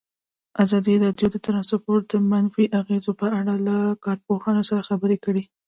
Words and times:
ازادي 0.63 0.93
راډیو 1.05 1.27
د 1.31 1.37
ترانسپورټ 1.45 2.03
د 2.09 2.13
منفي 2.31 2.65
اغېزو 2.79 3.11
په 3.21 3.27
اړه 3.39 3.53
له 3.67 3.77
کارپوهانو 4.05 4.67
سره 4.69 4.85
خبرې 4.89 5.17
کړي. 5.25 5.43